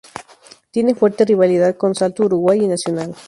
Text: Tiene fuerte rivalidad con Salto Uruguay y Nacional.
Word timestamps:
Tiene 0.71 0.95
fuerte 0.95 1.25
rivalidad 1.25 1.75
con 1.77 1.93
Salto 1.93 2.23
Uruguay 2.25 2.59
y 2.63 2.67
Nacional. 2.67 3.13